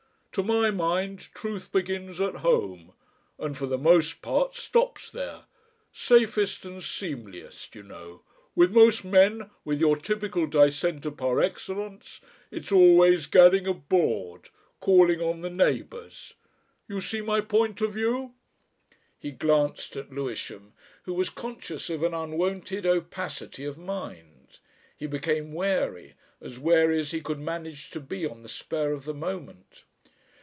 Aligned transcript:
To 0.35 0.43
my 0.43 0.71
mind 0.71 1.19
truth 1.35 1.73
begins 1.73 2.21
at 2.21 2.35
home. 2.35 2.93
And 3.37 3.57
for 3.57 3.65
the 3.65 3.77
most 3.77 4.21
part 4.21 4.55
stops 4.55 5.11
there. 5.11 5.43
Safest 5.91 6.63
and 6.63 6.81
seemliest! 6.81 7.75
you 7.75 7.83
know. 7.83 8.21
With 8.55 8.71
most 8.71 9.03
men 9.03 9.49
with 9.65 9.81
your 9.81 9.97
typical 9.97 10.47
Dissenter 10.47 11.11
par 11.11 11.41
excellence 11.41 12.21
it's 12.49 12.71
always 12.71 13.25
gadding 13.25 13.67
abroad, 13.67 14.47
calling 14.79 15.19
on 15.19 15.41
the 15.41 15.49
neighbours. 15.49 16.35
You 16.87 17.01
see 17.01 17.19
my 17.19 17.41
point 17.41 17.81
of 17.81 17.91
view?" 17.91 18.33
He 19.19 19.31
glanced 19.31 19.97
at 19.97 20.13
Lewisham, 20.13 20.71
who 21.03 21.13
was 21.13 21.29
conscious 21.29 21.89
of 21.89 22.03
an 22.03 22.13
unwonted 22.13 22.85
opacity 22.85 23.65
of 23.65 23.77
mind. 23.77 24.59
He 24.95 25.07
became 25.07 25.51
wary, 25.51 26.13
as 26.39 26.57
wary 26.57 26.99
as 27.01 27.11
he 27.11 27.19
could 27.19 27.39
manage 27.41 27.89
to 27.89 27.99
be 27.99 28.25
on 28.25 28.43
the 28.43 28.47
spur 28.49 28.93
of 28.93 29.03
the 29.03 29.13
moment. 29.13 29.83